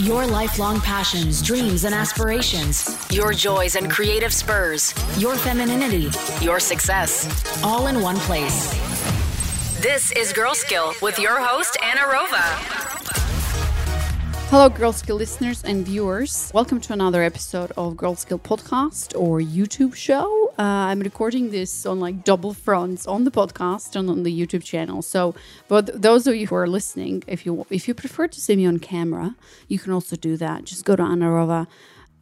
[0.00, 2.98] Your lifelong passions, dreams, and aspirations.
[3.12, 4.92] Your joys and creative spurs.
[5.18, 6.10] Your femininity.
[6.40, 7.62] Your success.
[7.62, 8.72] All in one place.
[9.80, 12.42] This is Girl Skill with your host, Anna Rova.
[14.50, 16.50] Hello, Girl Skill listeners and viewers.
[16.52, 20.43] Welcome to another episode of Girl Skill podcast or YouTube show.
[20.56, 24.62] Uh, I'm recording this on like double fronts on the podcast and on the YouTube
[24.62, 25.02] channel.
[25.02, 25.34] So,
[25.66, 28.64] but those of you who are listening, if you if you prefer to see me
[28.64, 29.34] on camera,
[29.66, 30.64] you can also do that.
[30.64, 31.66] Just go to Anna Rova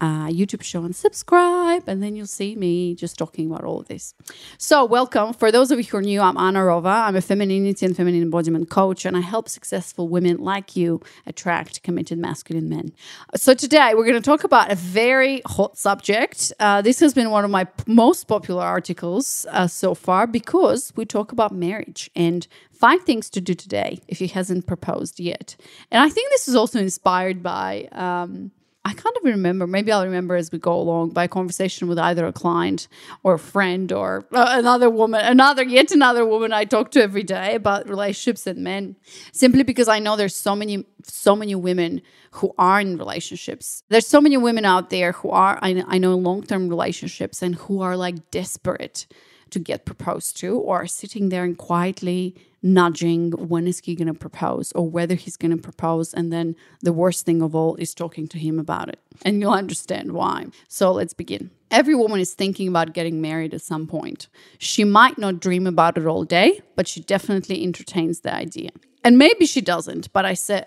[0.02, 3.86] uh, YouTube show and subscribe, and then you'll see me just talking about all of
[3.86, 4.14] this.
[4.58, 5.32] So, welcome.
[5.32, 7.06] For those of you who are new, I'm Anna Rova.
[7.06, 11.84] I'm a femininity and feminine embodiment coach, and I help successful women like you attract
[11.84, 12.92] committed masculine men.
[13.36, 16.52] So, today we're going to talk about a very hot subject.
[16.58, 21.04] Uh, this has been one of my most popular articles uh, so far because we
[21.04, 25.54] talk about marriage and five things to do today if he hasn't proposed yet.
[25.92, 27.88] And I think this is also inspired by.
[27.92, 28.50] Um,
[28.84, 29.66] I can't even remember.
[29.68, 32.88] Maybe I'll remember as we go along by conversation with either a client
[33.22, 37.22] or a friend or uh, another woman, another, yet another woman I talk to every
[37.22, 38.96] day about relationships and men.
[39.32, 43.84] Simply because I know there's so many, so many women who are in relationships.
[43.88, 47.54] There's so many women out there who are, I, I know, long term relationships and
[47.54, 49.06] who are like desperate
[49.52, 54.14] to get proposed to or sitting there and quietly nudging when is he going to
[54.14, 57.94] propose or whether he's going to propose and then the worst thing of all is
[57.94, 59.00] talking to him about it.
[59.24, 60.46] And you'll understand why.
[60.68, 61.50] So let's begin.
[61.70, 64.28] Every woman is thinking about getting married at some point.
[64.58, 68.70] She might not dream about it all day but she definitely entertains the idea.
[69.04, 70.66] And maybe she doesn't but i said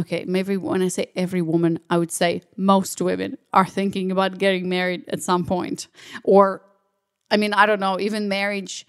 [0.00, 4.38] okay, maybe when I say every woman, I would say most women are thinking about
[4.38, 5.88] getting married at some point.
[6.24, 6.62] Or
[7.32, 8.86] I mean, I don't know, even marriage.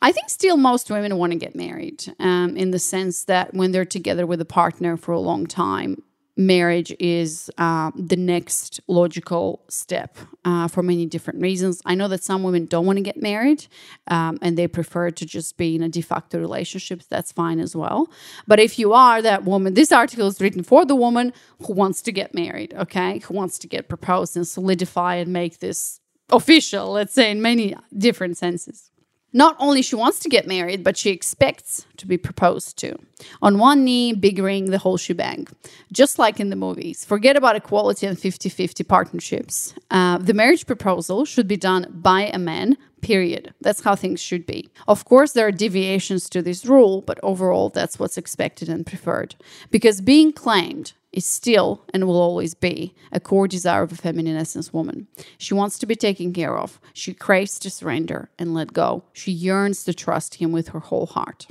[0.00, 3.72] I think still most women want to get married um, in the sense that when
[3.72, 6.02] they're together with a partner for a long time,
[6.36, 11.82] marriage is uh, the next logical step uh, for many different reasons.
[11.84, 13.66] I know that some women don't want to get married
[14.06, 17.02] um, and they prefer to just be in a de facto relationship.
[17.08, 18.08] That's fine as well.
[18.46, 21.32] But if you are that woman, this article is written for the woman
[21.66, 25.58] who wants to get married, okay, who wants to get proposed and solidify and make
[25.58, 26.00] this
[26.30, 28.90] official, let's say, in many different senses.
[29.32, 32.96] Not only she wants to get married, but she expects to be proposed to.
[33.42, 35.46] On one knee, big ring, the whole shebang.
[35.92, 37.04] Just like in the movies.
[37.04, 39.74] Forget about equality and 50 50 partnerships.
[39.90, 43.52] Uh, the marriage proposal should be done by a man, period.
[43.60, 44.70] That's how things should be.
[44.86, 49.34] Of course, there are deviations to this rule, but overall, that's what's expected and preferred.
[49.70, 54.36] Because being claimed is still and will always be a core desire of a feminine
[54.36, 55.06] essence woman.
[55.38, 56.80] She wants to be taken care of.
[56.92, 59.04] She craves to surrender and let go.
[59.12, 61.46] She yearns to trust him with her whole heart.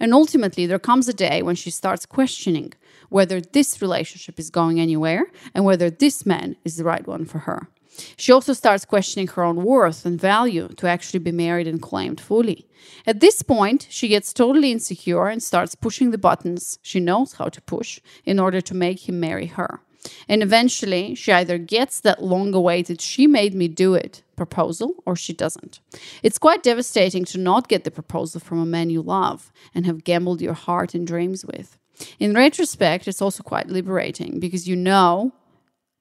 [0.00, 2.72] And ultimately, there comes a day when she starts questioning
[3.08, 7.38] whether this relationship is going anywhere and whether this man is the right one for
[7.38, 7.68] her.
[8.16, 12.20] She also starts questioning her own worth and value to actually be married and claimed
[12.20, 12.66] fully.
[13.06, 17.48] At this point, she gets totally insecure and starts pushing the buttons she knows how
[17.48, 19.80] to push in order to make him marry her.
[20.28, 25.16] And eventually, she either gets that long awaited, she made me do it proposal, or
[25.16, 25.80] she doesn't.
[26.22, 30.04] It's quite devastating to not get the proposal from a man you love and have
[30.04, 31.76] gambled your heart and dreams with.
[32.20, 35.32] In retrospect, it's also quite liberating because you know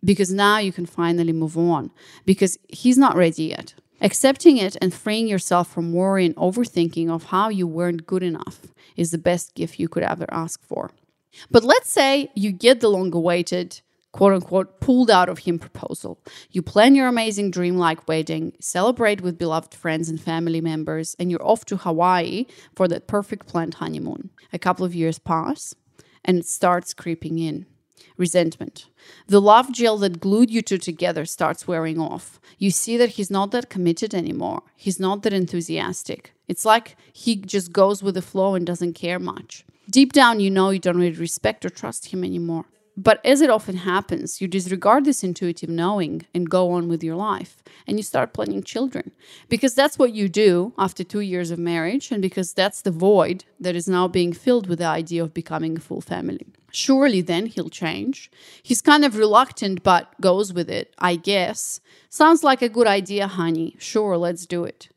[0.04, 1.92] because now you can finally move on
[2.26, 3.74] because he's not ready yet.
[4.00, 8.68] Accepting it and freeing yourself from worry and overthinking of how you weren't good enough
[8.96, 10.92] is the best gift you could ever ask for.
[11.50, 13.82] But let's say you get the long awaited,
[14.12, 16.20] quote unquote, pulled out of him proposal.
[16.52, 21.46] You plan your amazing dream-like wedding, celebrate with beloved friends and family members, and you're
[21.46, 24.30] off to Hawaii for that perfect planned honeymoon.
[24.54, 25.74] A couple of years pass,
[26.24, 27.66] and it starts creeping in
[28.18, 28.88] resentment.
[29.28, 32.40] The love gel that glued you two together starts wearing off.
[32.58, 34.64] You see that he's not that committed anymore.
[34.76, 36.34] He's not that enthusiastic.
[36.48, 39.66] It's like he just goes with the flow and doesn't care much.
[39.90, 42.66] Deep down, you know you don't really respect or trust him anymore.
[43.00, 47.16] But as it often happens, you disregard this intuitive knowing and go on with your
[47.16, 47.62] life.
[47.86, 49.12] And you start planning children.
[49.50, 53.46] Because that's what you do after two years of marriage, and because that's the void
[53.60, 56.48] that is now being filled with the idea of becoming a full family.
[56.72, 58.32] Surely then he'll change.
[58.64, 61.80] He's kind of reluctant, but goes with it, I guess.
[62.10, 63.76] Sounds like a good idea, honey.
[63.78, 64.90] Sure, let's do it.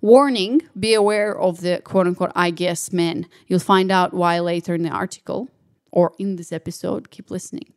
[0.00, 3.26] Warning be aware of the quote unquote I guess men.
[3.48, 5.48] You'll find out why later in the article
[5.98, 7.10] or in this episode.
[7.10, 7.72] Keep listening.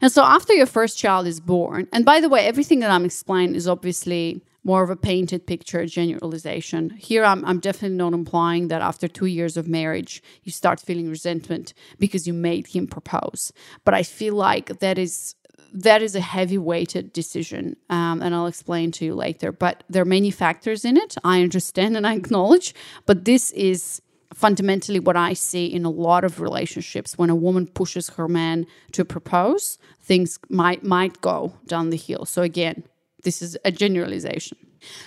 [0.00, 3.04] And so, after your first child is born, and by the way, everything that I'm
[3.04, 6.90] explaining is obviously more of a painted picture, generalization.
[6.90, 11.10] Here, I'm, I'm definitely not implying that after two years of marriage, you start feeling
[11.10, 13.52] resentment because you made him propose.
[13.84, 15.34] But I feel like that is
[15.70, 20.00] that is a heavy weighted decision um, and i'll explain to you later but there
[20.00, 22.74] are many factors in it i understand and i acknowledge
[23.04, 24.00] but this is
[24.34, 28.66] fundamentally what I see in a lot of relationships when a woman pushes her man
[28.92, 32.24] to propose, things might might go down the hill.
[32.24, 32.84] So again,
[33.22, 34.58] this is a generalization.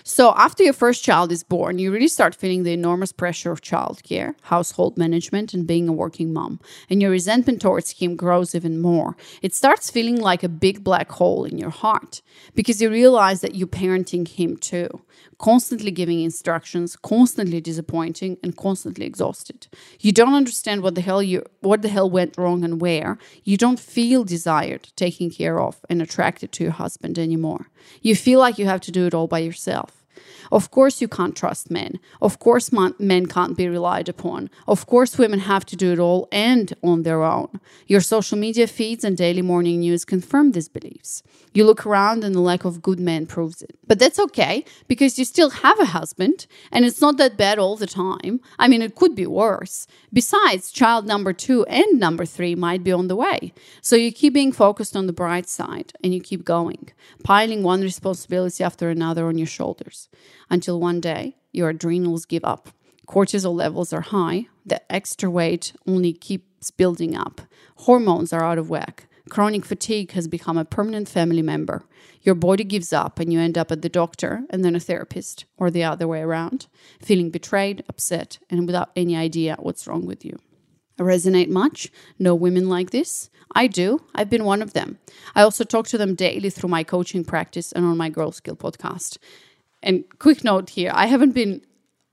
[0.04, 3.62] So, after your first child is born, you really start feeling the enormous pressure of
[3.62, 6.60] childcare, household management, and being a working mom.
[6.90, 9.16] And your resentment towards him grows even more.
[9.42, 12.22] It starts feeling like a big black hole in your heart
[12.54, 15.02] because you realize that you're parenting him too,
[15.42, 19.68] constantly giving instructions, constantly disappointing, and constantly exhausted.
[20.00, 23.18] You don't understand what the hell you what the hell went wrong and where.
[23.44, 27.70] You don't feel desired, taken care of, and attracted to your husband anymore.
[28.02, 30.01] You feel like you have to do it all by yourself.
[30.52, 32.00] Of course, you can't trust men.
[32.22, 34.50] Of course, men can't be relied upon.
[34.68, 37.60] Of course, women have to do it all and on their own.
[37.88, 41.24] Your social media feeds and daily morning news confirm these beliefs.
[41.54, 43.78] You look around and the lack of good men proves it.
[43.86, 47.76] But that's okay because you still have a husband and it's not that bad all
[47.76, 48.40] the time.
[48.58, 49.86] I mean, it could be worse.
[50.14, 53.54] Besides, child number two and number three might be on the way.
[53.82, 56.90] So you keep being focused on the bright side and you keep going,
[57.24, 60.08] piling one responsibility after another on your shoulders
[60.52, 62.70] until one day your adrenals give up.
[63.08, 67.42] Cortisol levels are high, the extra weight only keeps building up,
[67.78, 69.08] hormones are out of whack.
[69.30, 71.84] Chronic fatigue has become a permanent family member.
[72.22, 75.46] Your body gives up and you end up at the doctor and then a therapist,
[75.58, 76.68] or the other way around,
[77.02, 80.38] feeling betrayed, upset, and without any idea what's wrong with you.
[81.00, 81.90] I resonate much.
[82.20, 83.30] Know women like this?
[83.56, 84.02] I do.
[84.14, 85.00] I've been one of them.
[85.34, 88.56] I also talk to them daily through my coaching practice and on my Girl Skill
[88.56, 89.18] podcast.
[89.84, 91.62] And quick note here I haven't been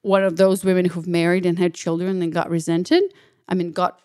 [0.03, 3.03] one of those women who've married and had children and got resented.
[3.49, 4.01] I mean, got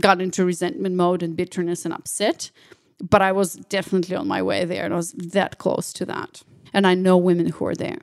[0.00, 2.50] got into resentment mode and bitterness and upset.
[3.00, 6.42] But I was definitely on my way there, and I was that close to that.
[6.72, 7.98] And I know women who are there.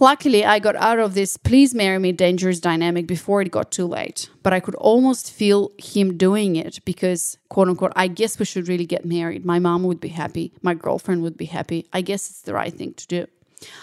[0.00, 3.86] Luckily, I got out of this please marry me dangerous dynamic before it got too
[3.86, 4.28] late.
[4.42, 8.66] But I could almost feel him doing it because, quote unquote, I guess we should
[8.66, 9.44] really get married.
[9.44, 10.52] My mom would be happy.
[10.62, 11.86] My girlfriend would be happy.
[11.92, 13.26] I guess it's the right thing to do.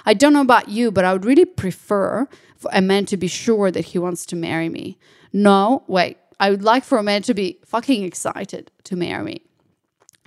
[0.06, 3.28] I don't know about you, but I would really prefer for a man to be
[3.28, 4.98] sure that he wants to marry me.
[5.34, 9.42] No, wait, I would like for a man to be fucking excited to marry me.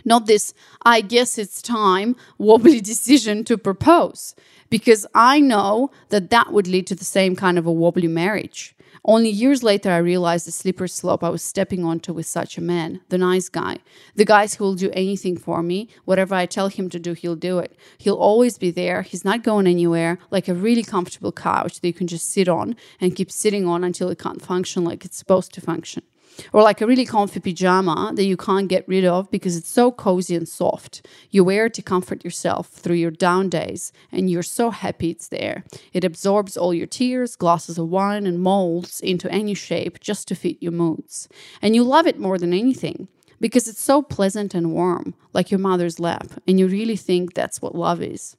[0.04, 0.52] Not this,
[0.84, 4.34] I guess it's time, wobbly decision to propose,
[4.68, 8.73] because I know that that would lead to the same kind of a wobbly marriage.
[9.06, 12.62] Only years later, I realized the slippery slope I was stepping onto with such a
[12.62, 13.78] man, the nice guy.
[14.14, 15.88] The guys who will do anything for me.
[16.06, 17.76] Whatever I tell him to do, he'll do it.
[17.98, 19.02] He'll always be there.
[19.02, 22.76] He's not going anywhere, like a really comfortable couch that you can just sit on
[22.98, 26.02] and keep sitting on until it can't function like it's supposed to function
[26.52, 29.90] or like a really comfy pajama that you can't get rid of because it's so
[29.90, 31.06] cozy and soft.
[31.30, 35.28] You wear it to comfort yourself through your down days, and you're so happy it's
[35.28, 35.64] there.
[35.92, 40.34] It absorbs all your tears, glasses of wine, and molds into any shape just to
[40.34, 41.28] fit your moods.
[41.62, 43.08] And you love it more than anything
[43.40, 47.60] because it's so pleasant and warm, like your mother's lap, and you really think that's
[47.60, 48.36] what love is.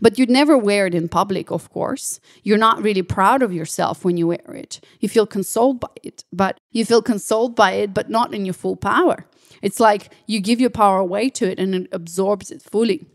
[0.00, 2.20] But you'd never wear it in public, of course.
[2.42, 4.80] You're not really proud of yourself when you wear it.
[5.00, 8.54] You feel consoled by it, but you feel consoled by it, but not in your
[8.54, 9.26] full power.
[9.62, 13.06] It's like you give your power away to it and it absorbs it fully.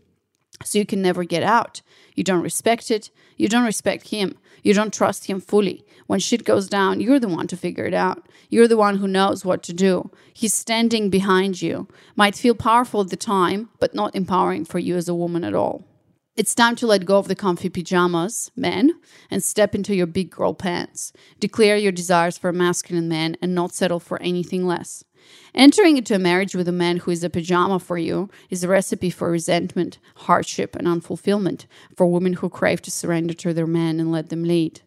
[0.64, 1.82] So you can never get out.
[2.14, 3.10] You don't respect it.
[3.36, 4.36] You don't respect him.
[4.62, 5.84] You don't trust him fully.
[6.06, 8.28] When shit goes down, you're the one to figure it out.
[8.48, 10.10] You're the one who knows what to do.
[10.32, 11.88] He's standing behind you.
[12.16, 15.54] Might feel powerful at the time, but not empowering for you as a woman at
[15.54, 15.84] all.
[16.34, 18.98] It's time to let go of the comfy pajamas, men,
[19.30, 21.12] and step into your big girl pants.
[21.38, 25.04] Declare your desires for a masculine man and not settle for anything less.
[25.54, 28.68] Entering into a marriage with a man who is a pajama for you is a
[28.68, 34.00] recipe for resentment, hardship, and unfulfillment for women who crave to surrender to their man
[34.00, 34.80] and let them lead.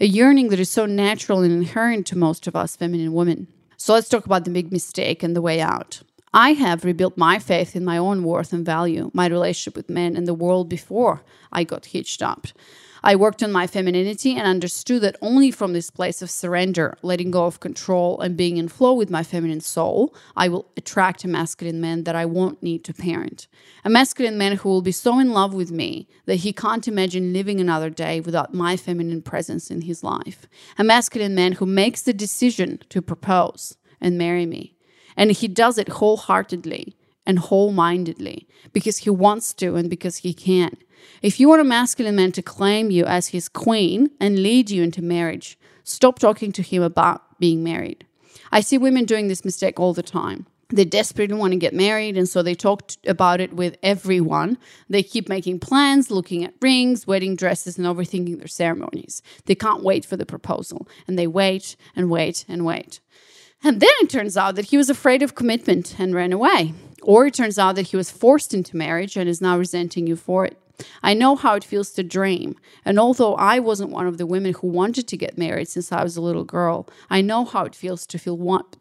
[0.00, 3.48] A yearning that is so natural and inherent to most of us feminine women.
[3.78, 6.02] So let's talk about the big mistake and the way out.
[6.32, 10.14] I have rebuilt my faith in my own worth and value, my relationship with men
[10.14, 12.46] and the world before I got hitched up.
[13.02, 17.32] I worked on my femininity and understood that only from this place of surrender, letting
[17.32, 21.28] go of control, and being in flow with my feminine soul, I will attract a
[21.28, 23.48] masculine man that I won't need to parent.
[23.84, 27.32] A masculine man who will be so in love with me that he can't imagine
[27.32, 30.46] living another day without my feminine presence in his life.
[30.78, 34.76] A masculine man who makes the decision to propose and marry me
[35.16, 36.94] and he does it wholeheartedly
[37.26, 40.76] and whole mindedly because he wants to and because he can.
[41.22, 44.82] If you want a masculine man to claim you as his queen and lead you
[44.82, 48.06] into marriage, stop talking to him about being married.
[48.52, 50.46] I see women doing this mistake all the time.
[50.72, 54.56] They desperately want to get married, and so they talk about it with everyone.
[54.88, 59.20] They keep making plans, looking at rings, wedding dresses, and overthinking their ceremonies.
[59.46, 63.00] They can't wait for the proposal, and they wait and wait and wait.
[63.62, 66.74] And then it turns out that he was afraid of commitment and ran away.
[67.02, 70.16] Or it turns out that he was forced into marriage and is now resenting you
[70.16, 70.56] for it.
[71.02, 72.56] I know how it feels to dream.
[72.84, 76.02] And although I wasn't one of the women who wanted to get married since I
[76.02, 78.76] was a little girl, I know how it feels to feel want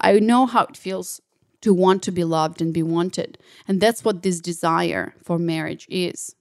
[0.00, 1.20] I know how it feels
[1.62, 3.38] to want to be loved and be wanted.
[3.66, 6.34] And that's what this desire for marriage is.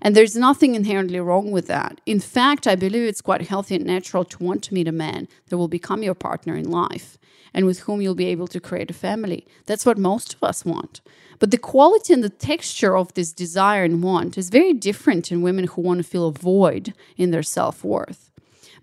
[0.00, 2.00] And there's nothing inherently wrong with that.
[2.06, 5.28] In fact, I believe it's quite healthy and natural to want to meet a man
[5.48, 7.18] that will become your partner in life
[7.52, 9.46] and with whom you'll be able to create a family.
[9.66, 11.00] That's what most of us want.
[11.38, 15.42] But the quality and the texture of this desire and want is very different in
[15.42, 18.30] women who want to fill a void in their self worth.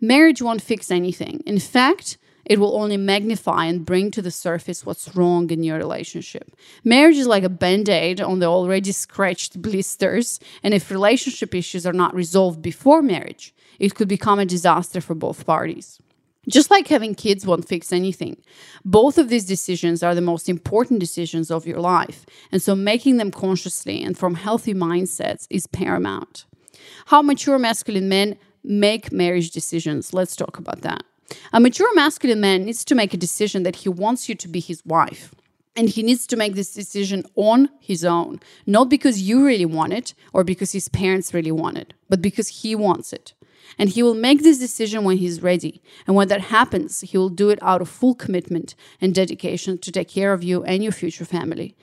[0.01, 1.41] Marriage won't fix anything.
[1.45, 5.77] In fact, it will only magnify and bring to the surface what's wrong in your
[5.77, 6.55] relationship.
[6.83, 11.85] Marriage is like a band aid on the already scratched blisters, and if relationship issues
[11.85, 15.99] are not resolved before marriage, it could become a disaster for both parties.
[16.49, 18.41] Just like having kids won't fix anything,
[18.85, 23.17] both of these decisions are the most important decisions of your life, and so making
[23.17, 26.45] them consciously and from healthy mindsets is paramount.
[27.07, 30.13] How mature masculine men make marriage decisions.
[30.13, 31.03] Let's talk about that.
[31.51, 34.59] A mature masculine man needs to make a decision that he wants you to be
[34.59, 35.33] his wife.
[35.75, 39.93] And he needs to make this decision on his own, not because you really want
[39.93, 43.33] it or because his parents really want it, but because he wants it.
[43.77, 45.81] And he will make this decision when he's ready.
[46.05, 49.91] And when that happens, he will do it out of full commitment and dedication to
[49.91, 51.75] take care of you and your future family.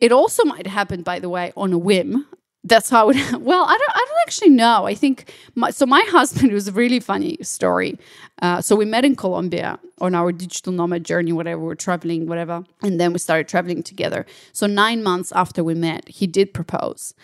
[0.00, 2.26] It also might happen, by the way, on a whim.
[2.64, 3.16] That's how it.
[3.40, 3.90] Well, I don't.
[3.90, 4.86] I don't actually know.
[4.86, 5.32] I think.
[5.54, 7.98] My, so my husband was a really funny story.
[8.42, 12.26] Uh, so we met in Colombia on our digital nomad journey, whatever we we're traveling,
[12.26, 14.26] whatever, and then we started traveling together.
[14.52, 17.14] So nine months after we met, he did propose.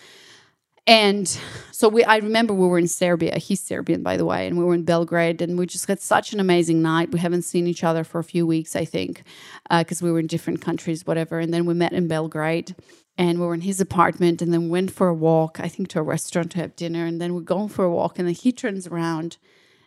[0.87, 1.27] And
[1.71, 3.37] so we, I remember we were in Serbia.
[3.37, 6.33] He's Serbian, by the way, and we were in Belgrade, and we just had such
[6.33, 7.11] an amazing night.
[7.11, 9.23] We haven't seen each other for a few weeks, I think,
[9.69, 11.39] because uh, we were in different countries, whatever.
[11.39, 12.75] And then we met in Belgrade,
[13.15, 15.59] and we were in his apartment, and then went for a walk.
[15.59, 18.17] I think to a restaurant to have dinner, and then we're going for a walk,
[18.17, 19.37] and then he turns around,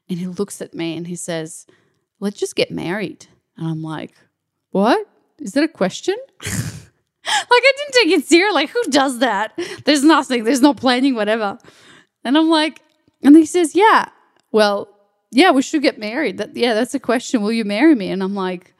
[0.08, 1.66] and he looks at me, and he says,
[2.20, 4.12] "Let's just get married." And I'm like,
[4.70, 5.08] "What?
[5.40, 6.16] Is that a question?"
[7.26, 8.54] like I didn't take it serious.
[8.54, 9.58] Like who does that?
[9.84, 10.44] There's nothing.
[10.44, 11.58] There's no planning, whatever.
[12.24, 12.80] And I'm like,
[13.22, 14.08] and he says, yeah.
[14.52, 14.88] Well,
[15.30, 16.38] yeah, we should get married.
[16.38, 17.42] That yeah, that's a question.
[17.42, 18.10] Will you marry me?
[18.10, 18.74] And I'm like,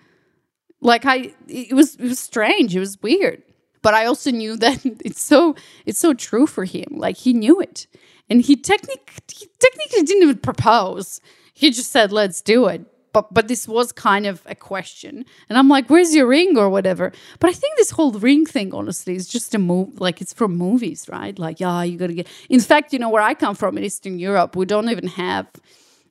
[0.81, 2.77] like I, it was it was strange.
[2.77, 3.43] It was weird.
[3.83, 6.89] But I also knew that it's so it's so true for him.
[6.91, 7.87] Like he knew it,
[8.31, 11.21] and he technic he technically didn't even propose.
[11.55, 15.25] He just said, "Let's do it." But but this was kind of a question.
[15.49, 17.13] And i'm like where's your ring or whatever?
[17.41, 20.59] But i think this whole ring thing honestly is just a move like it's from
[20.59, 21.39] movies right?
[21.39, 24.19] Like yeah you gotta get in fact you know where i come from in eastern
[24.19, 25.47] europe we don't even have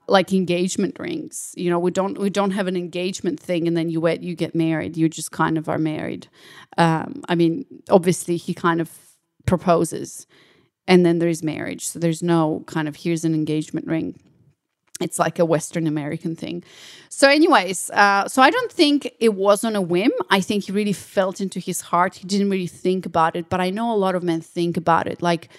[0.08, 1.54] like engagement rings.
[1.56, 4.36] You know we don't we don't have an engagement thing and then you wait you
[4.36, 4.98] get married.
[4.98, 6.28] You just kind of are married.
[6.78, 8.90] Um i mean obviously he kind of
[9.46, 10.26] proposes
[10.88, 11.84] and then there's marriage.
[11.88, 14.20] So there's no kind of here's an engagement ring
[15.02, 16.64] it's like a Western American thing.
[17.10, 20.12] So, anyways, uh, so I don't think it was on a whim.
[20.30, 22.16] I think he really felt into his heart.
[22.16, 25.08] He didn't really think about it, but I know a lot of men think about
[25.08, 25.22] it.
[25.22, 25.50] Like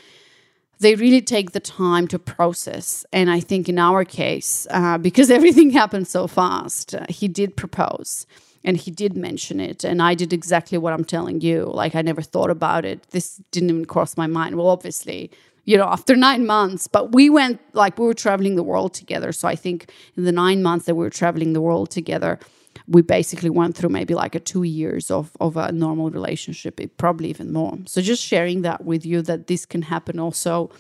[0.79, 3.05] they really take the time to process.
[3.13, 7.57] And I think in our case, uh, because everything happened so fast, uh, he did
[7.57, 8.27] propose
[8.65, 12.01] and he did mention it and i did exactly what i'm telling you like i
[12.01, 15.31] never thought about it this didn't even cross my mind well obviously
[15.65, 16.87] you know, after nine months.
[16.89, 19.33] But we went like we were traveling the world together.
[19.33, 22.39] So I think in the nine months that we were traveling the world together,
[22.87, 27.31] we basically went through maybe like a two years of, of a normal relationship, probably
[27.31, 27.79] even more.
[27.87, 30.71] So just sharing that with you that this can happen also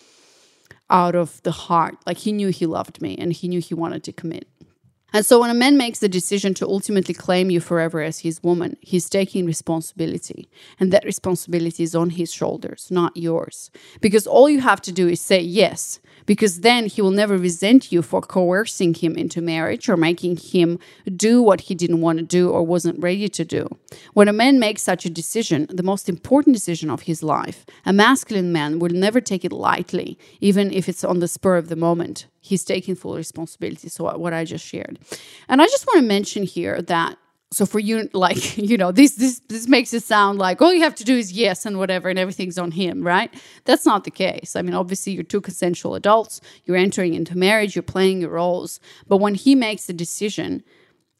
[0.90, 1.96] out of the heart.
[2.06, 4.48] Like he knew he loved me and he knew he wanted to commit.
[5.14, 8.42] And so when a man makes the decision to ultimately claim you forever as his
[8.42, 10.48] woman, he's taking responsibility.
[10.80, 13.70] And that responsibility is on his shoulders, not yours.
[14.00, 17.92] Because all you have to do is say yes because then he will never resent
[17.92, 20.80] you for coercing him into marriage or making him
[21.14, 23.68] do what he didn't want to do or wasn't ready to do.
[24.14, 27.92] When a man makes such a decision, the most important decision of his life, a
[27.92, 31.76] masculine man will never take it lightly, even if it's on the spur of the
[31.76, 32.26] moment.
[32.44, 33.88] He's taking full responsibility.
[33.88, 34.98] So, what I just shared.
[35.48, 37.16] And I just want to mention here that
[37.50, 40.82] so for you, like you know, this this this makes it sound like all you
[40.82, 43.32] have to do is yes and whatever, and everything's on him, right?
[43.64, 44.56] That's not the case.
[44.56, 46.42] I mean, obviously, you're two consensual adults.
[46.66, 47.74] You're entering into marriage.
[47.74, 48.78] You're playing your roles.
[49.08, 50.62] But when he makes a decision,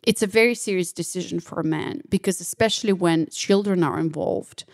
[0.03, 4.65] it's a very serious decision for a man because, especially when children are involved,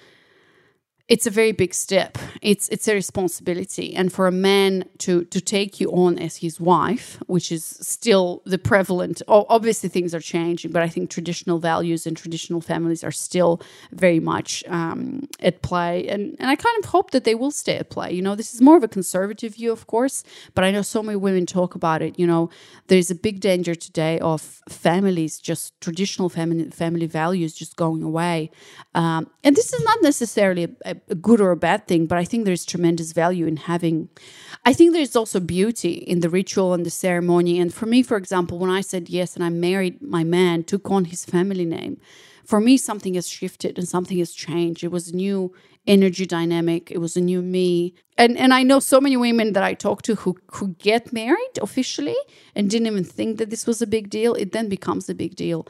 [1.11, 2.17] it's a very big step.
[2.41, 6.61] It's it's a responsibility, and for a man to to take you on as his
[6.61, 9.21] wife, which is still the prevalent.
[9.27, 14.21] Obviously, things are changing, but I think traditional values and traditional families are still very
[14.21, 17.91] much um, at play, and and I kind of hope that they will stay at
[17.91, 18.13] play.
[18.13, 20.23] You know, this is more of a conservative view, of course,
[20.55, 22.21] but I know so many women talk about it.
[22.21, 22.51] You know,
[22.87, 28.53] there's a big danger today of families just traditional family family values just going away,
[28.95, 32.19] um, and this is not necessarily a, a a good or a bad thing, but
[32.19, 34.09] I think there's tremendous value in having.
[34.65, 37.59] I think there's also beauty in the ritual and the ceremony.
[37.59, 40.91] And for me, for example, when I said yes and I married my man, took
[40.91, 42.01] on his family name,
[42.45, 44.83] for me, something has shifted and something has changed.
[44.83, 45.55] It was a new
[45.87, 46.91] energy dynamic.
[46.91, 47.95] It was a new me.
[48.19, 51.59] And and I know so many women that I talk to who who get married
[51.63, 52.17] officially
[52.55, 54.35] and didn't even think that this was a big deal.
[54.35, 55.67] It then becomes a big deal.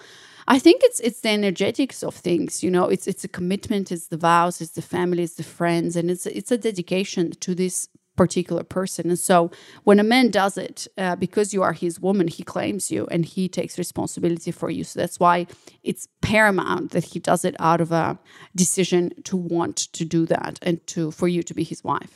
[0.48, 2.62] I think it's it's the energetics of things.
[2.62, 5.96] You know, it's it's a commitment, it's the vows, it's the family, it's the friends,
[5.96, 7.88] and it's it's a dedication to this
[8.20, 9.08] particular person.
[9.08, 9.50] And so
[9.84, 13.24] when a man does it, uh, because you are his woman, he claims you and
[13.24, 14.84] he takes responsibility for you.
[14.84, 15.46] So that's why
[15.82, 18.18] it's paramount that he does it out of a
[18.54, 22.14] decision to want to do that and to for you to be his wife.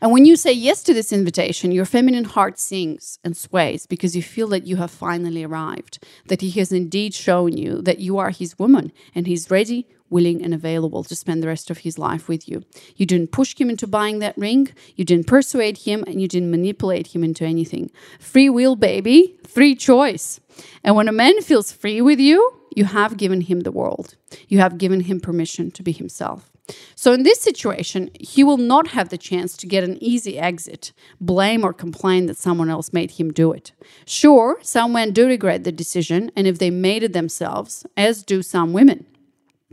[0.00, 4.16] And when you say yes to this invitation, your feminine heart sings and sways because
[4.16, 5.98] you feel that you have finally arrived,
[6.30, 10.42] that he has indeed shown you that you are his woman and he's ready, willing,
[10.44, 12.62] and available to spend the rest of his life with you.
[12.94, 16.52] You didn't push him into buying that ring, you didn't persuade him, and you didn't
[16.52, 17.90] manipulate him into anything.
[18.20, 20.40] Free will, baby, free choice.
[20.84, 22.38] And when a man feels free with you,
[22.76, 24.14] you have given him the world.
[24.48, 26.48] You have given him permission to be himself.
[26.94, 30.92] So, in this situation, he will not have the chance to get an easy exit,
[31.20, 33.72] blame or complain that someone else made him do it.
[34.06, 38.40] Sure, some men do regret the decision, and if they made it themselves, as do
[38.42, 39.04] some women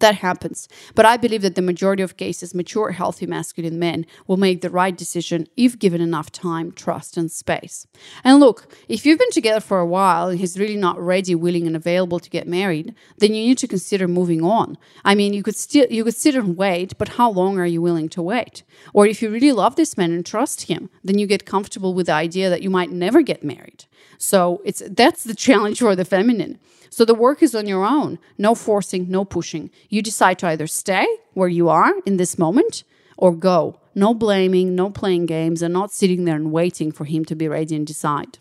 [0.02, 0.68] that happens.
[0.94, 4.70] But I believe that the majority of cases, mature, healthy, masculine men will make the
[4.70, 7.88] right decision if given enough time, trust, and space.
[8.24, 11.68] And look, if you've been together for a while and he's really not ready, willing,
[11.68, 14.78] and available to get married, then you need to consider moving on.
[15.06, 17.82] I mean, you could still you could sit and wait, but how long are you
[17.82, 18.64] willing to wait?
[18.94, 22.08] Or if you really love this man and trust him, then you get comfortable with
[22.08, 23.86] the idea that you might never get married.
[24.18, 26.60] So it's that's the challenge for the feminine.
[26.92, 28.20] So the work is on your own.
[28.38, 29.72] No forcing, no pushing.
[29.90, 32.84] You decide to either stay where you are in this moment
[33.18, 33.80] or go.
[33.96, 37.48] No blaming, no playing games, and not sitting there and waiting for him to be
[37.48, 38.38] ready and decide.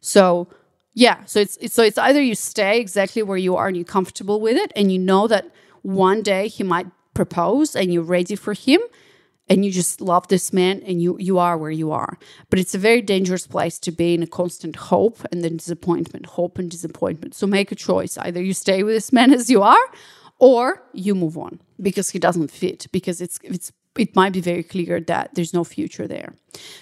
[0.00, 0.48] So
[0.94, 3.84] yeah, so it's, it's so it's either you stay exactly where you are and you're
[3.84, 5.50] comfortable with it, and you know that
[5.82, 8.80] one day he might propose and you're ready for him,
[9.48, 12.18] and you just love this man and you you are where you are
[12.50, 16.26] but it's a very dangerous place to be in a constant hope and then disappointment
[16.26, 19.62] hope and disappointment so make a choice either you stay with this man as you
[19.62, 19.86] are
[20.38, 24.62] or you move on because he doesn't fit because it's it's it might be very
[24.62, 26.34] clear that there's no future there.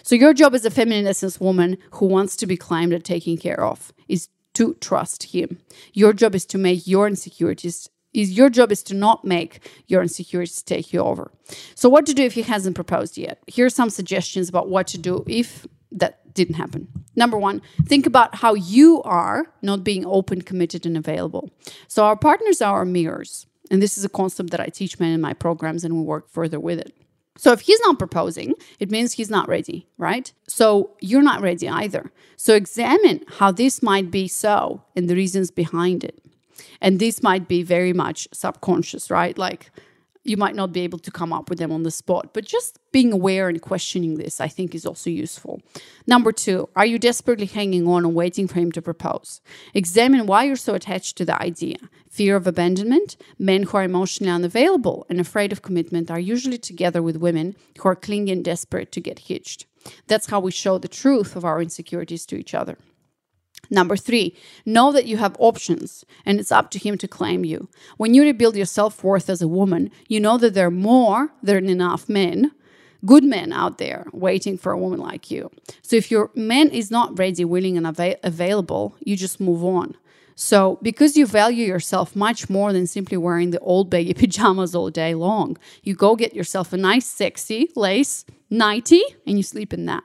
[0.02, 3.36] So your job as a feminine essence woman who wants to be claimed and taken
[3.36, 5.58] care of is to trust him.
[5.92, 10.02] Your job is to make your insecurities is your job is to not make your
[10.02, 11.30] insecurities take you over.
[11.74, 13.38] So what to do if he hasn't proposed yet?
[13.46, 16.88] Here are some suggestions about what to do if that didn't happen.
[17.16, 21.50] Number one, think about how you are not being open, committed, and available.
[21.88, 23.46] So our partners are our mirrors.
[23.70, 26.28] And this is a concept that I teach men in my programs and we work
[26.28, 26.94] further with it.
[27.36, 30.30] So if he's not proposing, it means he's not ready, right?
[30.46, 32.12] So you're not ready either.
[32.36, 36.22] So examine how this might be so and the reasons behind it.
[36.80, 39.36] And this might be very much subconscious, right?
[39.36, 39.70] Like
[40.24, 42.78] you might not be able to come up with them on the spot, but just
[42.92, 45.62] being aware and questioning this, I think, is also useful.
[46.06, 49.40] Number two, are you desperately hanging on and waiting for him to propose?
[49.72, 51.76] Examine why you're so attached to the idea.
[52.10, 53.16] Fear of abandonment.
[53.38, 57.88] Men who are emotionally unavailable and afraid of commitment are usually together with women who
[57.88, 59.66] are clingy and desperate to get hitched.
[60.06, 62.76] That's how we show the truth of our insecurities to each other.
[63.70, 67.68] Number three, know that you have options and it's up to him to claim you.
[67.96, 71.32] When you rebuild your self worth as a woman, you know that there are more
[71.42, 72.50] than enough men,
[73.06, 75.50] good men out there waiting for a woman like you.
[75.82, 79.96] So if your man is not ready, willing, and ava- available, you just move on.
[80.34, 84.88] So, because you value yourself much more than simply wearing the old baggy pajamas all
[84.88, 89.84] day long, you go get yourself a nice, sexy lace nightie and you sleep in
[89.86, 90.02] that.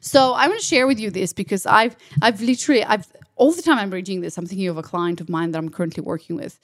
[0.00, 3.62] So I want to share with you this because I've I've literally I've all the
[3.62, 6.36] time I'm reading this, I'm thinking of a client of mine that I'm currently working
[6.36, 6.58] with.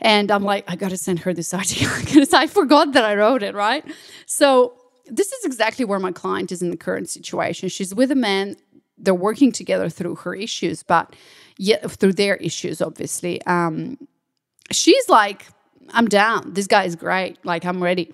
[0.00, 3.42] And I'm like, I gotta send her this article because I forgot that I wrote
[3.42, 3.84] it, right?
[4.26, 4.74] So
[5.06, 7.68] this is exactly where my client is in the current situation.
[7.68, 8.56] She's with a man,
[8.98, 11.14] they're working together through her issues, but
[11.58, 13.42] yet through their issues, obviously.
[13.46, 13.98] Um,
[14.70, 15.46] she's like,
[15.90, 16.54] I'm down.
[16.54, 17.38] This guy is great.
[17.44, 18.12] Like I'm ready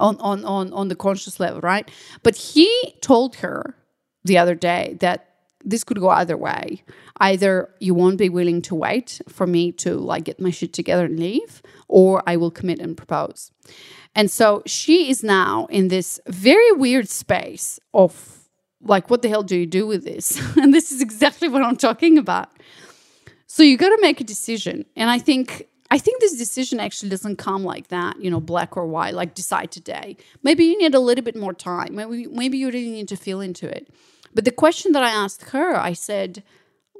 [0.00, 1.90] on on on on the conscious level, right?
[2.22, 3.76] But he told her
[4.24, 5.26] the other day that
[5.64, 6.82] this could go either way.
[7.18, 11.04] Either you won't be willing to wait for me to like get my shit together
[11.04, 13.52] and leave, or I will commit and propose.
[14.14, 18.48] And so she is now in this very weird space of
[18.82, 20.40] like, what the hell do you do with this?
[20.56, 22.50] and this is exactly what I'm talking about.
[23.46, 24.86] So you got to make a decision.
[24.96, 28.76] And I think I think this decision actually doesn't come like that, you know, black
[28.76, 30.16] or white, like decide today.
[30.42, 31.96] Maybe you need a little bit more time.
[31.96, 33.92] Maybe maybe you really need to feel into it.
[34.32, 36.44] But the question that I asked her, I said,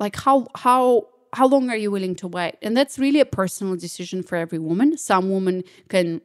[0.00, 2.57] like how how how long are you willing to wait?
[2.62, 4.96] And that's really a personal decision for every woman.
[4.98, 6.20] Some woman can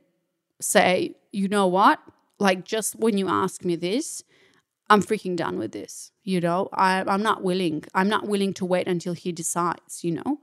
[0.60, 2.00] say, you know what?
[2.40, 4.24] Like just when you ask me this,
[4.90, 6.12] I'm freaking done with this.
[6.24, 7.84] You know, I, I'm not willing.
[7.94, 10.40] I'm not willing to wait until he decides, you know?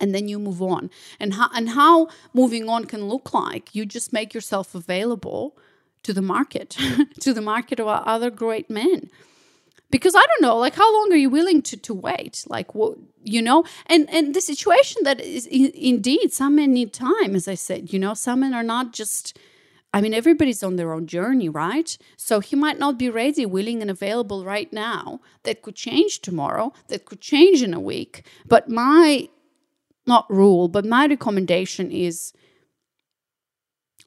[0.00, 3.84] And then you move on and how and how moving on can look like you
[3.86, 5.56] just make yourself available
[6.02, 6.76] to the market
[7.20, 9.10] to the market of other great men
[9.90, 12.96] because i don't know like how long are you willing to to wait like what
[13.22, 17.54] you know and and the situation that is indeed some men need time as i
[17.54, 19.38] said you know some men are not just
[19.94, 21.96] I mean, everybody's on their own journey, right?
[22.18, 25.20] So he might not be ready, willing, and available right now.
[25.44, 28.26] That could change tomorrow, that could change in a week.
[28.44, 29.30] But my
[30.06, 32.32] not rule, but my recommendation is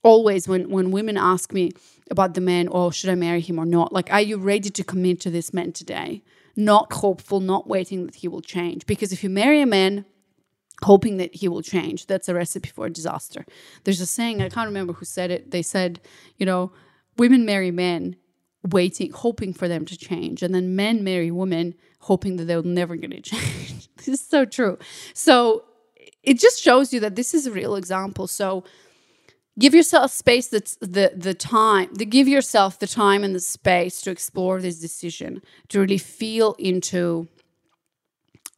[0.04, 1.72] always when when women ask me
[2.10, 3.94] about the man, oh, should I marry him or not?
[3.94, 6.24] Like, are you ready to commit to this man today?
[6.56, 8.86] Not hopeful, not waiting that he will change.
[8.86, 10.06] Because if you marry a man
[10.84, 13.46] hoping that he will change, that's a recipe for a disaster.
[13.84, 15.52] There's a saying, I can't remember who said it.
[15.52, 16.00] They said,
[16.38, 16.72] you know,
[17.18, 18.16] women marry men
[18.68, 20.42] waiting, hoping for them to change.
[20.42, 23.90] And then men marry women hoping that they're never going to change.
[23.98, 24.78] this is so true.
[25.14, 25.66] So
[26.30, 28.28] it just shows you that this is a real example.
[28.28, 28.64] So
[29.58, 34.00] give yourself space that's the the time the give yourself the time and the space
[34.02, 37.28] to explore this decision to really feel into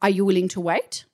[0.02, 1.06] are you willing to wait?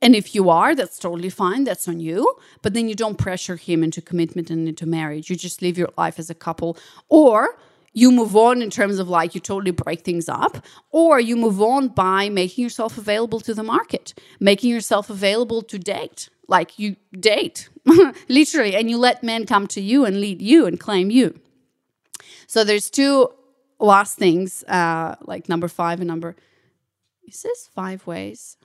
[0.00, 2.20] And if you are that's totally fine that's on you
[2.62, 5.28] but then you don't pressure him into commitment and into marriage.
[5.28, 6.78] You just live your life as a couple.
[7.08, 7.58] Or
[7.96, 11.62] you move on in terms of like you totally break things up, or you move
[11.62, 16.28] on by making yourself available to the market, making yourself available to date.
[16.46, 17.70] Like you date,
[18.28, 21.40] literally, and you let men come to you and lead you and claim you.
[22.46, 23.30] So there's two
[23.80, 26.36] last things, uh, like number five and number.
[27.26, 28.58] Is this five ways?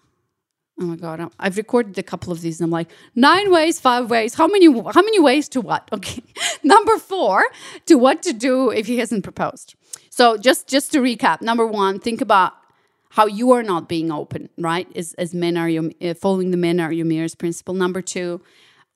[0.80, 4.10] Oh my god, I've recorded a couple of these, and I'm like nine ways, five
[4.10, 4.34] ways.
[4.34, 4.66] How many?
[4.66, 5.90] How many ways to what?
[5.94, 6.24] Okay,
[6.64, 7.44] number four
[7.86, 9.76] to what to do if he hasn't proposed.
[10.10, 12.54] So just just to recap, number one, think about
[13.12, 14.88] how you are not being open, right?
[14.96, 17.74] As as men are you uh, following the men are your mirrors principle.
[17.74, 18.42] Number two,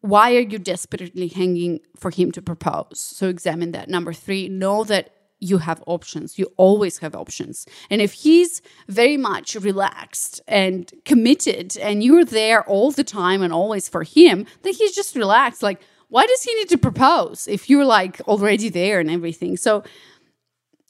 [0.01, 2.99] why are you desperately hanging for him to propose?
[2.99, 3.89] So examine that.
[3.89, 5.14] Number three, know that
[5.45, 6.37] you have options.
[6.39, 7.65] You always have options.
[7.89, 13.53] And if he's very much relaxed and committed and you're there all the time and
[13.53, 15.63] always for him, then he's just relaxed.
[15.63, 19.57] Like, why does he need to propose if you're like already there and everything?
[19.57, 19.83] So,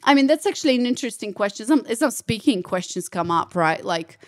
[0.04, 1.66] I mean, that's actually an interesting question.
[1.66, 3.84] Some, some speaking questions come up, right?
[3.84, 4.20] Like,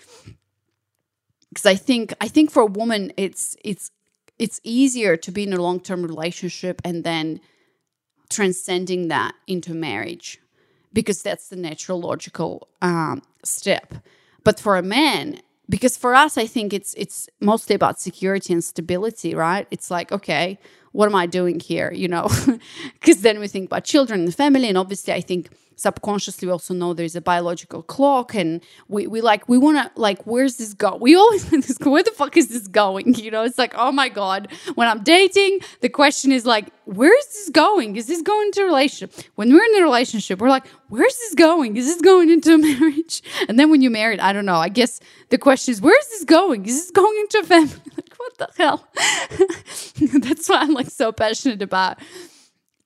[1.49, 3.91] because I think I think for a woman, it's it's
[4.37, 7.39] it's easier to be in a long term relationship and then
[8.29, 10.39] transcending that into marriage
[10.93, 13.93] because that's the natural logical um, step.
[14.43, 18.63] But for a man because for us i think it's it's mostly about security and
[18.63, 19.67] stability right?
[19.71, 20.59] It's like okay
[20.97, 22.27] what am i doing here you know?
[22.99, 26.73] Because then we think about children and family and obviously i think subconsciously we also
[26.73, 30.73] know there's a biological clock and we, we like we want to like where's this
[30.73, 31.47] go we always
[31.83, 33.43] where the fuck is this going you know?
[33.43, 37.49] It's like oh my god when i'm dating the question is like where is this
[37.49, 37.97] going?
[37.97, 39.25] Is this going a relationship?
[39.35, 41.77] When we're in a relationship we're like where's this going?
[41.77, 43.21] Is this going into a marriage?
[43.47, 46.23] And then when you're married i don't know i guess the question is where's this
[46.23, 46.65] going?
[46.65, 47.81] Is this going into a family?
[47.95, 48.87] Like what the hell?
[50.25, 51.99] That's why i'm like so passionate about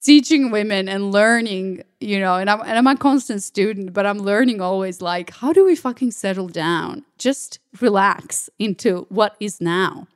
[0.01, 4.19] teaching women and learning, you know, and I'm and I'm a constant student, but I'm
[4.19, 7.05] learning always like how do we fucking settle down?
[7.17, 10.07] Just relax into what is now.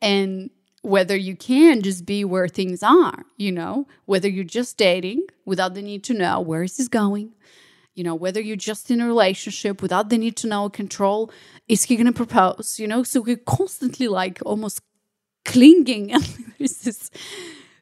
[0.00, 0.50] And
[0.82, 5.74] whether you can just be where things are, you know, whether you're just dating without
[5.74, 7.32] the need to know where is this going,
[7.94, 11.30] you know, whether you're just in a relationship without the need to know control,
[11.68, 12.78] is he going to propose?
[12.78, 14.80] You know, so we're constantly like almost
[15.44, 16.12] clinging.
[16.14, 16.24] And
[16.58, 17.10] there's this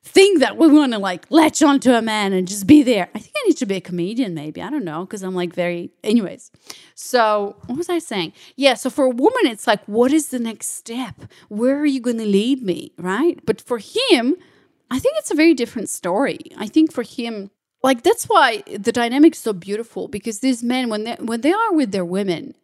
[0.03, 3.09] thing that we want to like latch onto a man and just be there.
[3.15, 4.63] I think I need to be a comedian, maybe.
[4.63, 6.51] I don't know, because I'm like very, anyways.
[6.95, 8.33] So, what was I saying?
[8.57, 11.25] Yeah, so for a woman, it's like, what is the next step?
[11.49, 12.93] Where are you going to lead me?
[12.99, 13.39] Right.
[13.45, 14.37] But for him,
[14.91, 16.39] I think it's a very different story.
[16.57, 17.51] I think for him,
[17.83, 21.73] like that's why the dynamic's so beautiful because these men when they when they are
[21.73, 22.55] with their women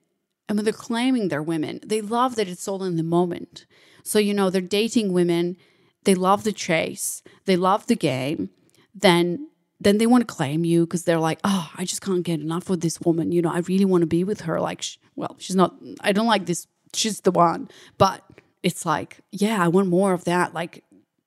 [0.49, 3.67] and when they're claiming their women they love that it's all in the moment
[4.05, 5.57] so you know they're dating women
[6.05, 8.51] they love the chase they love the game
[8.95, 9.49] then
[9.81, 12.71] then they want to claim you because they're like oh i just can't get enough
[12.71, 14.61] of this woman you know i really want to be with her.
[14.61, 14.85] Like
[15.17, 17.69] well she's not i don't like this she's the one.
[17.99, 18.23] But
[18.63, 20.55] it's like yeah i want more of that.
[20.55, 20.85] Like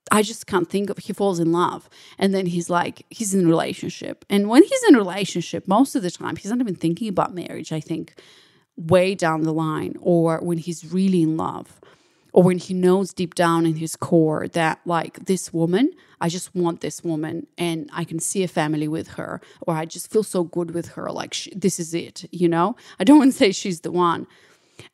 [0.10, 3.46] I just can't think of he falls in love and then he's like he's in
[3.46, 4.24] a relationship.
[4.30, 7.36] And when he's in a relationship most of the time he's not even thinking about
[7.36, 8.13] marriage I think
[8.78, 11.82] way down the line or when he's really in love
[12.38, 15.89] or when he knows deep down in his core that like this woman
[16.21, 19.86] I just want this woman and I can see a family with her or I
[19.86, 22.76] just feel so good with her like she, this is it you know?
[23.00, 24.28] I don't want to say she's the one.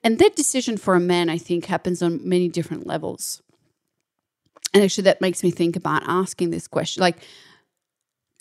[0.06, 3.41] And that decision for a man I think happens on many different levels.
[4.73, 7.17] And actually that makes me think about asking this question like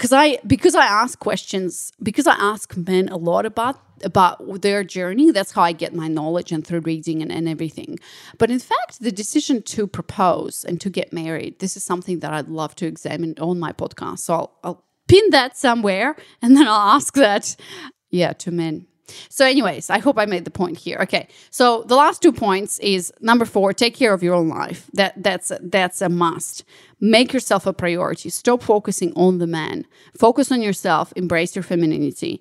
[0.02, 4.82] because i because i ask questions because i ask men a lot about about their
[4.82, 8.00] journey that's how i get my knowledge and through reading and, and everything.
[8.36, 12.32] But in fact the decision to propose and to get married this is something that
[12.32, 14.18] i'd love to examine on my podcast.
[14.18, 17.54] So i'll, I'll pin that somewhere and then i'll ask that
[18.10, 18.88] yeah to men
[19.28, 20.98] so, anyways, I hope I made the point here.
[21.02, 21.28] Okay.
[21.50, 24.90] So the last two points is number four: take care of your own life.
[24.94, 26.64] That that's that's a must.
[27.00, 28.30] Make yourself a priority.
[28.30, 29.86] Stop focusing on the man.
[30.16, 31.12] Focus on yourself.
[31.16, 32.40] Embrace your femininity.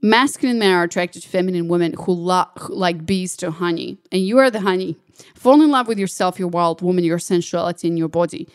[0.00, 4.38] Masculine men are attracted to feminine women who, lo- like bees to honey, and you
[4.38, 4.96] are the honey.
[5.34, 8.48] Fall in love with yourself, your wild woman, your sensuality, and your body.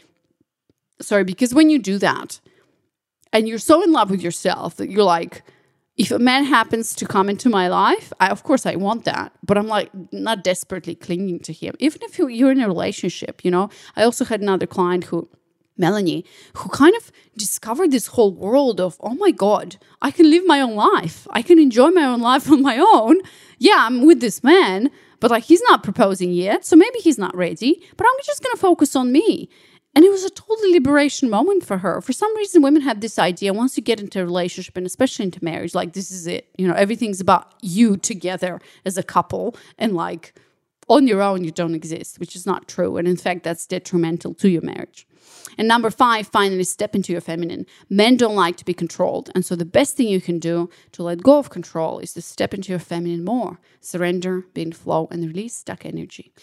[1.02, 2.40] Sorry, because when you do that,
[3.34, 5.44] and you're so in love with yourself that you're like
[5.96, 9.32] if a man happens to come into my life, I, of course I want that,
[9.44, 11.76] but I'm like not desperately clinging to him.
[11.80, 13.70] Even if you're in a relationship, you know.
[13.96, 15.30] I also had another client who,
[15.78, 16.26] Melanie,
[16.56, 20.62] who kind of discovered this whole world of, oh my God, I can live my
[20.62, 21.28] own life.
[21.30, 23.22] I can enjoy my own life on my own.
[23.60, 27.36] Yeah, I'm with this man, but like he's not proposing yet, so maybe he's not
[27.36, 29.48] ready, but I'm just gonna focus on me.
[29.96, 32.02] And it was a total liberation moment for her.
[32.02, 35.26] For some reason, women have this idea once you get into a relationship and especially
[35.26, 36.50] into marriage, like this is it.
[36.58, 40.34] You know, everything's about you together as a couple and like
[40.90, 42.98] on your own, you don't exist, which is not true.
[42.98, 45.08] And in fact, that's detrimental to your marriage.
[45.58, 47.66] And number five, finally, step into your feminine.
[47.90, 49.30] Men don't like to be controlled.
[49.36, 52.22] And so the best thing you can do to let go of control is to
[52.22, 53.60] step into your feminine more.
[53.80, 56.34] Surrender, be in flow, and release stuck energy.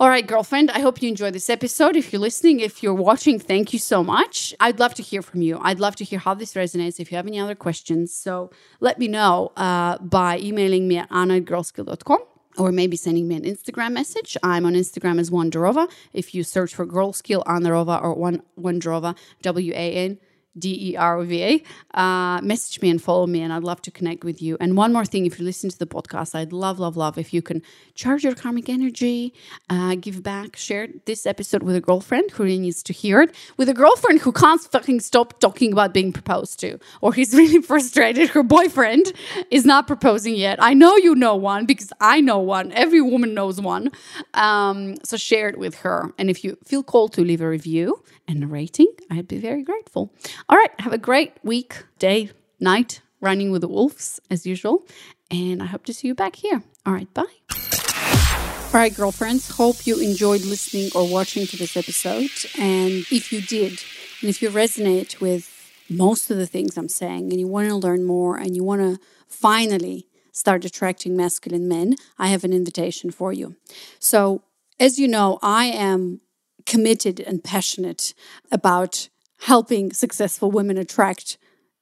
[0.00, 1.94] All right, girlfriend, I hope you enjoyed this episode.
[1.94, 4.54] If you're listening, if you're watching, thank you so much.
[4.58, 5.58] I'd love to hear from you.
[5.60, 6.98] I'd love to hear how this resonates.
[6.98, 11.08] If you have any other questions, so let me know uh, by emailing me at
[11.10, 12.18] anna girlskill.com
[12.56, 14.38] or maybe sending me an Instagram message.
[14.42, 15.86] I'm on Instagram as Wanderova.
[16.14, 20.18] If you search for Girl Skill Anna Rova or One Wanderova, W A N
[20.58, 23.80] D E R O V A, uh, message me and follow me, and I'd love
[23.82, 24.56] to connect with you.
[24.60, 27.32] And one more thing, if you listen to the podcast, I'd love, love, love if
[27.32, 27.62] you can
[27.94, 29.32] charge your karmic energy,
[29.68, 33.34] uh, give back, share this episode with a girlfriend who really needs to hear it,
[33.56, 37.62] with a girlfriend who can't fucking stop talking about being proposed to, or he's really
[37.62, 39.12] frustrated her boyfriend
[39.50, 40.62] is not proposing yet.
[40.62, 42.72] I know you know one because I know one.
[42.72, 43.92] Every woman knows one.
[44.34, 46.12] Um, so share it with her.
[46.18, 49.62] And if you feel called to leave a review and a rating, I'd be very
[49.62, 50.12] grateful.
[50.48, 54.86] All right, have a great week, day, night, running with the wolves as usual.
[55.30, 56.62] And I hope to see you back here.
[56.86, 57.24] All right, bye.
[58.72, 62.30] All right, girlfriends, hope you enjoyed listening or watching to this episode.
[62.56, 63.82] And if you did,
[64.20, 65.56] and if you resonate with
[65.88, 68.80] most of the things I'm saying, and you want to learn more, and you want
[68.80, 73.56] to finally start attracting masculine men, I have an invitation for you.
[73.98, 74.42] So,
[74.78, 76.20] as you know, I am
[76.66, 78.14] committed and passionate
[78.50, 79.08] about
[79.42, 81.38] helping successful women attract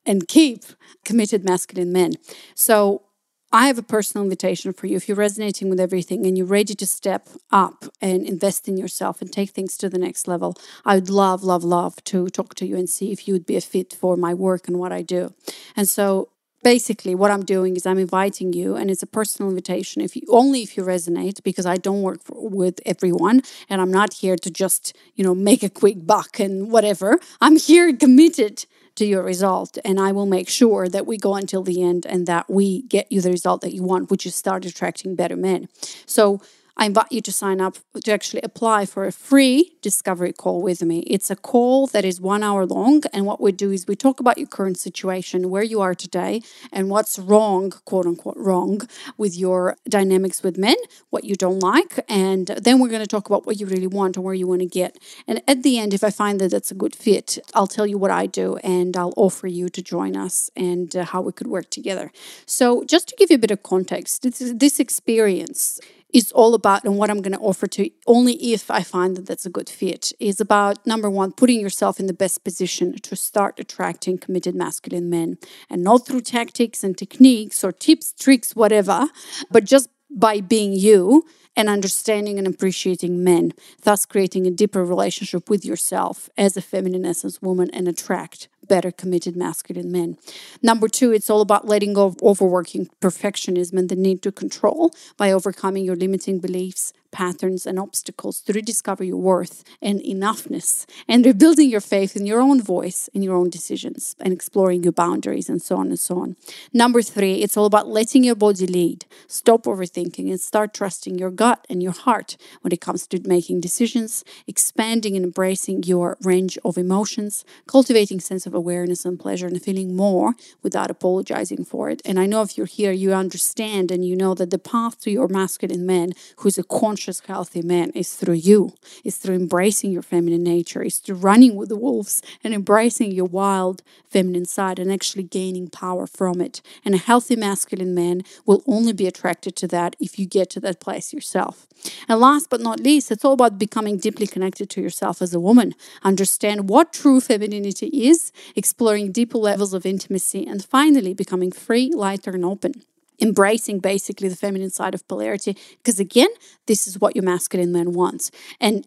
[0.06, 0.64] and keep
[1.04, 2.14] committed masculine men.
[2.54, 3.02] So
[3.50, 4.96] I have a personal invitation for you.
[4.96, 9.22] If you're resonating with everything and you're ready to step up and invest in yourself
[9.22, 12.66] and take things to the next level, I would love, love, love to talk to
[12.66, 15.00] you and see if you would be a fit for my work and what I
[15.00, 15.32] do.
[15.76, 16.28] And so
[16.62, 20.22] basically what i'm doing is i'm inviting you and it's a personal invitation if you
[20.28, 24.36] only if you resonate because i don't work for, with everyone and i'm not here
[24.36, 28.66] to just you know make a quick buck and whatever i'm here committed
[28.98, 29.78] to your result.
[29.84, 33.10] And I will make sure that we go until the end and that we get
[33.10, 35.68] you the result that you want, which is start attracting better men.
[36.04, 36.40] So
[36.80, 40.80] I invite you to sign up to actually apply for a free discovery call with
[40.80, 41.00] me.
[41.00, 43.02] It's a call that is one hour long.
[43.12, 46.40] And what we do is we talk about your current situation, where you are today,
[46.70, 48.82] and what's wrong, quote unquote, wrong
[49.16, 50.76] with your dynamics with men,
[51.10, 51.98] what you don't like.
[52.08, 54.60] And then we're going to talk about what you really want and where you want
[54.60, 54.98] to get.
[55.26, 57.98] And at the end, if I find that that's a good fit, I'll tell you
[57.98, 61.48] what I do and I'll offer you to join us and uh, how we could
[61.48, 62.12] work together.
[62.46, 65.80] So, just to give you a bit of context, this, this experience
[66.12, 69.26] is all about and what I'm going to offer to only if I find that
[69.26, 73.16] that's a good fit is about number one, putting yourself in the best position to
[73.16, 75.38] start attracting committed masculine men.
[75.68, 79.08] And not through tactics and techniques or tips, tricks, whatever,
[79.50, 85.50] but just by being you and understanding and appreciating men, thus creating a deeper relationship
[85.50, 90.18] with yourself as a feminine essence woman and attract better committed masculine men.
[90.62, 94.92] Number two, it's all about letting go of overworking perfectionism and the need to control
[95.16, 101.26] by overcoming your limiting beliefs, patterns, and obstacles to rediscover your worth and enoughness and
[101.26, 105.48] rebuilding your faith in your own voice in your own decisions and exploring your boundaries
[105.48, 106.36] and so on and so on.
[106.72, 109.04] Number three, it's all about letting your body lead.
[109.26, 113.60] Stop overthinking and start trusting your gut and your heart when it comes to making
[113.60, 119.60] decisions, expanding and embracing your range of emotions, cultivating sense of awareness and pleasure and
[119.60, 122.00] feeling more without apologizing for it.
[122.04, 125.10] And I know if you're here, you understand and you know that the path to
[125.10, 128.74] your masculine man who's a conscious conscious, healthy man is through you.
[129.04, 130.82] It's through embracing your feminine nature.
[130.82, 135.68] It's through running with the wolves and embracing your wild feminine side and actually gaining
[135.68, 136.60] power from it.
[136.84, 140.60] And a healthy masculine man will only be attracted to that if you get to
[140.60, 141.66] that place yourself.
[142.08, 145.40] And last but not least, it's all about becoming deeply connected to yourself as a
[145.40, 145.74] woman.
[146.02, 152.32] Understand what true femininity is, exploring deeper levels of intimacy, and finally becoming free, lighter,
[152.32, 152.82] and open
[153.20, 156.28] embracing basically the feminine side of polarity because again
[156.66, 158.86] this is what your masculine man wants and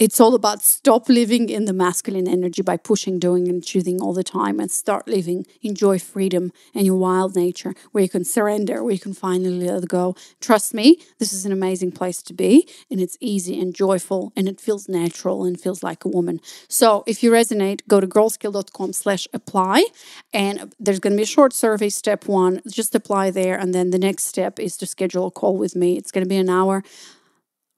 [0.00, 4.14] it's all about stop living in the masculine energy by pushing, doing, and choosing all
[4.14, 8.82] the time and start living, enjoy freedom and your wild nature where you can surrender,
[8.82, 10.16] where you can finally let go.
[10.40, 14.48] Trust me, this is an amazing place to be and it's easy and joyful and
[14.48, 16.40] it feels natural and feels like a woman.
[16.66, 19.84] So if you resonate, go to girlskill.com slash apply
[20.32, 23.54] and there's going to be a short survey, step one, just apply there.
[23.54, 25.98] And then the next step is to schedule a call with me.
[25.98, 26.82] It's going to be an hour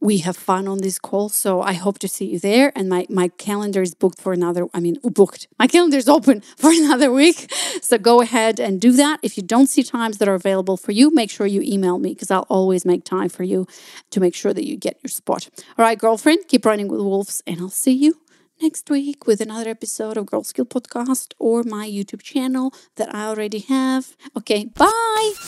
[0.03, 1.29] we have fun on this call.
[1.29, 2.73] So I hope to see you there.
[2.75, 5.47] And my, my calendar is booked for another, I mean, booked.
[5.61, 7.51] My calendar is open for another week.
[7.81, 9.21] So go ahead and do that.
[9.23, 12.15] If you don't see times that are available for you, make sure you email me
[12.15, 13.67] because I'll always make time for you
[14.11, 15.49] to make sure that you get your spot.
[15.79, 18.22] All right, girlfriend, keep running with wolves, and I'll see you
[18.63, 23.27] next week with another episode of Girl Skill Podcast or my YouTube channel that I
[23.27, 24.17] already have.
[24.37, 25.33] Okay, bye.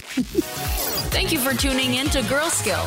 [1.14, 2.84] Thank you for tuning in to Girl Skill.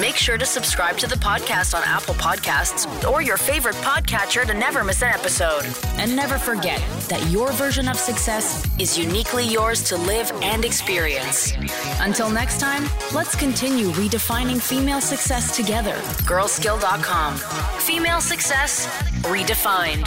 [0.00, 4.54] Make sure to subscribe to the podcast on Apple Podcasts or your favorite podcatcher to
[4.54, 5.64] never miss an episode.
[5.98, 11.52] And never forget that your version of success is uniquely yours to live and experience.
[12.00, 15.94] Until next time, let's continue redefining female success together.
[16.24, 17.36] Girlskill.com.
[17.80, 18.88] Female success
[19.34, 20.06] redefined.